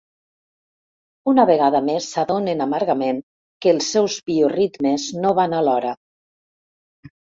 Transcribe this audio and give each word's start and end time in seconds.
Una 1.33 1.43
vegada 1.49 1.81
més 1.89 2.07
s'adonen 2.15 2.65
amargament 2.65 3.19
que 3.65 3.75
els 3.75 3.91
seus 3.97 4.17
bioritmes 4.31 5.07
no 5.27 5.35
van 5.41 5.55
alhora. 5.59 5.93